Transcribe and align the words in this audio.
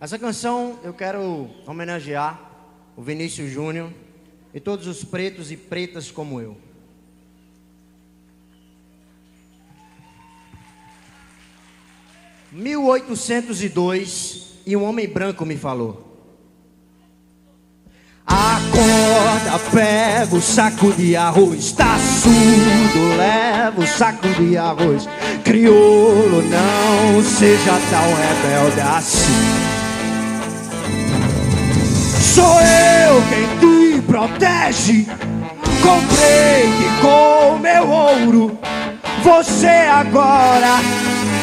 Essa 0.00 0.18
canção 0.18 0.78
eu 0.82 0.94
quero 0.94 1.50
homenagear 1.66 2.40
o 2.96 3.02
Vinícius 3.02 3.50
Júnior 3.50 3.92
e 4.54 4.58
todos 4.58 4.86
os 4.86 5.04
pretos 5.04 5.52
e 5.52 5.58
pretas 5.58 6.10
como 6.10 6.40
eu. 6.40 6.56
(1802) 12.50 14.54
e 14.64 14.74
um 14.74 14.84
homem 14.84 15.06
branco 15.06 15.44
me 15.44 15.58
falou. 15.58 16.06
Acorda, 18.26 19.58
pega 19.70 20.34
o 20.34 20.40
saco 20.40 20.94
de 20.94 21.14
arroz, 21.14 21.72
tá 21.72 21.98
surdo, 21.98 23.18
leva 23.18 23.78
o 23.78 23.86
saco 23.86 24.26
de 24.28 24.56
arroz. 24.56 25.06
Crioulo, 25.44 26.40
não 26.40 27.22
seja 27.22 27.78
tão 27.90 28.14
rebelde 28.14 28.80
assim. 28.80 29.79
Sou 32.34 32.60
eu 32.60 33.22
quem 33.28 33.58
te 33.58 34.02
protege. 34.02 35.06
Comprei 35.82 36.68
com 37.00 37.58
meu 37.58 37.88
ouro. 37.88 38.56
Você 39.24 39.66
agora 39.66 40.78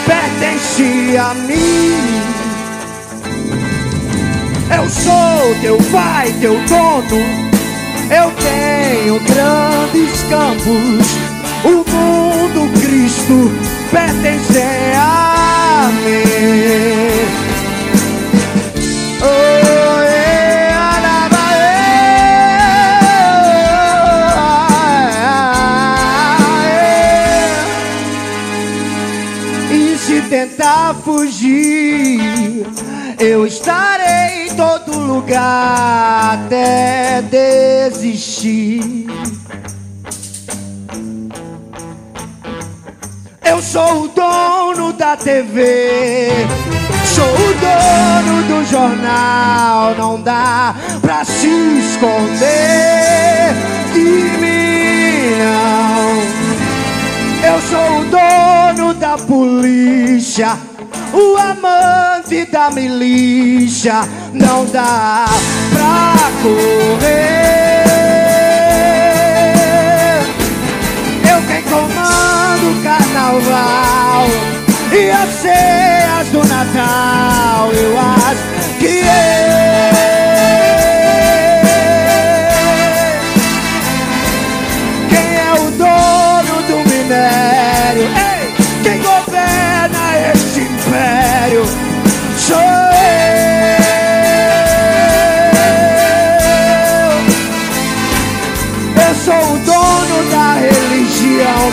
pertence 0.06 1.18
a 1.18 1.34
mim. 1.34 2.38
Eu 4.74 4.90
sou 4.90 5.56
teu 5.62 5.78
pai, 5.92 6.34
teu 6.40 6.54
dono. 6.54 7.22
Eu 8.10 8.32
tenho 8.42 9.20
grandes 9.26 10.24
campos. 10.30 11.06
O 11.66 11.84
mundo 11.92 12.72
Cristo 12.80 13.52
pertence 13.92 14.62
a 14.96 14.97
tentar 30.58 30.96
fugir, 31.04 32.66
eu 33.20 33.46
estarei 33.46 34.48
em 34.48 34.56
todo 34.56 34.98
lugar 34.98 36.34
até 36.34 37.22
desistir. 37.22 39.06
Eu 43.46 43.62
sou 43.62 44.06
o 44.06 44.08
dono 44.08 44.94
da 44.94 45.16
TV, 45.16 46.32
sou 47.06 47.24
o 47.24 47.54
dono 47.54 48.42
do 48.48 48.66
jornal. 48.66 49.94
Não 49.96 50.20
dá 50.22 50.74
pra 51.02 51.24
se 51.24 51.48
esconder 51.48 53.54
de 53.94 54.00
mim, 54.40 54.47
polícia, 59.26 60.58
o 61.14 61.38
amante 61.38 62.46
da 62.46 62.70
milícia. 62.70 64.02
Não 64.34 64.66
dá 64.66 65.26
pra 65.74 66.16
correr. 66.44 67.57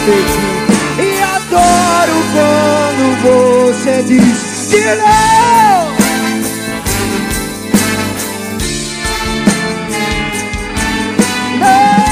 E 0.06 1.22
adoro 1.22 2.12
quando 2.34 3.04
você 3.22 4.02
diz 4.02 4.68
que 4.70 4.84
não. 4.96 5.94
Não. 11.60 12.04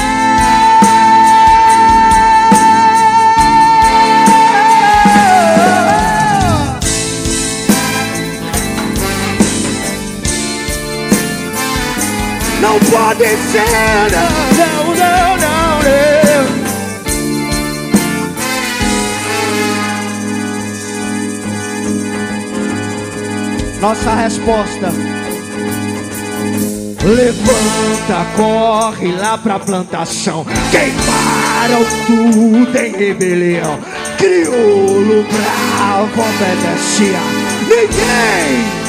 Pode 12.89 13.25
ser, 13.25 14.11
não, 14.57 14.95
não, 14.95 15.37
não. 15.37 15.62
Nossa 23.83 24.15
resposta. 24.15 24.93
Levanta, 27.03 28.25
corre 28.37 29.11
lá 29.11 29.37
pra 29.37 29.59
plantação. 29.59 30.45
Queimaram 30.71 31.85
tudo 32.07 32.77
em 32.77 32.91
rebelião. 32.93 33.77
Crioulo 34.17 35.25
bravo 35.25 36.21
obedecia. 36.21 37.19
Ninguém 37.63 38.83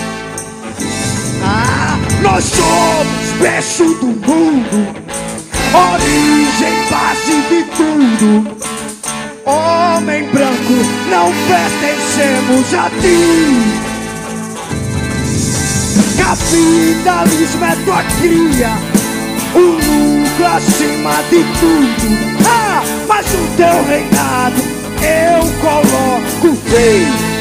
ah, 1.43 1.99
nós 2.23 2.45
somos 2.45 3.41
berço 3.41 3.85
do 3.97 4.07
mundo, 4.07 4.95
origem, 5.75 6.89
base 6.89 7.43
de 7.49 7.65
tudo. 7.77 8.57
Homem 9.45 10.23
branco, 10.31 10.73
não 11.11 11.33
pertencemos 11.49 12.75
a 12.75 12.91
ti. 13.01 13.94
Capitalismo 16.55 17.65
é 17.65 17.77
tua 17.85 18.03
cria, 18.21 18.71
o 19.55 19.59
lucro 19.59 20.47
acima 20.47 21.15
de 21.29 21.43
tudo. 21.59 22.07
Ah, 22.47 22.81
mas 23.09 23.27
no 23.33 23.49
teu 23.57 23.85
reinado 23.85 24.63
eu 25.03 25.41
coloco 25.61 26.57
fim. 26.65 27.35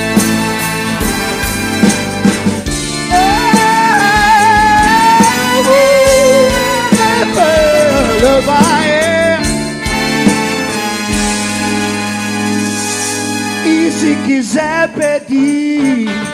E 13.66 13.92
se 13.92 14.18
quiser 14.26 14.90
pedir, 14.90 16.33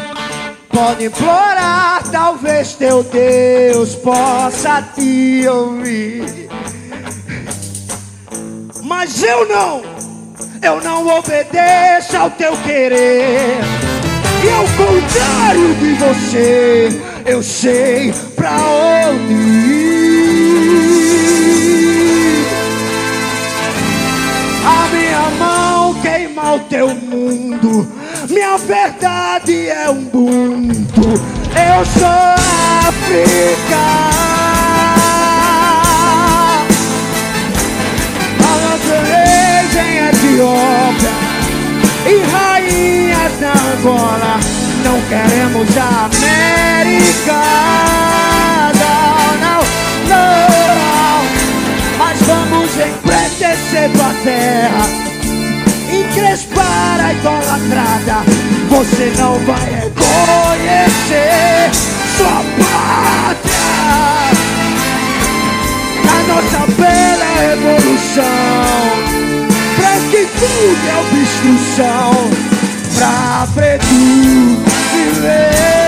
pode 0.71 1.05
implorar, 1.05 2.03
talvez 2.11 2.73
teu 2.73 3.03
Deus 3.03 3.95
possa 3.95 4.81
te 4.81 5.47
ouvir. 5.47 6.49
Mas 8.83 9.21
eu 9.23 9.47
não, 9.47 9.81
eu 10.61 10.81
não 10.81 11.07
obedeço 11.17 12.17
ao 12.17 12.31
teu 12.31 12.55
querer. 12.57 13.57
E 14.43 14.49
ao 14.49 14.63
contrário 14.63 15.75
de 15.75 15.93
você, 15.95 17.01
eu 17.25 17.43
sei 17.43 18.13
pra 18.35 18.55
onde 18.57 19.33
ir. 19.33 19.89
A 24.65 24.87
minha 24.87 25.29
mão 25.37 25.93
queima 26.01 26.53
o 26.53 26.59
teu 26.61 26.95
mundo. 26.95 27.85
Minha 28.29 28.57
verdade 28.57 29.67
é 29.69 29.89
um 29.89 30.03
bunto. 30.03 31.01
Eu 31.01 31.85
sou 31.85 32.07
África. 32.87 33.75
A 38.37 38.51
nossa 38.61 38.93
origem 38.93 39.97
é 39.97 40.09
Etiópia 40.09 41.15
e 42.05 42.21
rainhas 42.31 43.33
na 43.41 43.51
Angola. 43.51 44.39
Não 44.83 45.01
queremos 45.09 45.75
a 45.75 46.05
América. 46.05 47.68
você 58.79 59.11
não 59.17 59.35
vai 59.39 59.59
reconhecer 59.59 61.69
sua 62.15 62.41
pátria. 62.63 63.59
A 66.07 66.23
nossa 66.29 66.63
bela 66.77 67.25
é 67.25 67.27
revolução, 67.49 68.95
branquitude 69.75 70.87
é 70.87 70.95
obstrução 71.01 72.13
pra 72.95 73.19
preto 73.53 73.91
viver. 74.93 75.78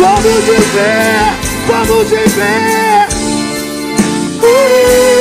Vamos 0.00 0.44
viver, 0.46 1.36
vamos 1.68 2.10
viver. 2.10 3.08
Uh! 4.42 5.19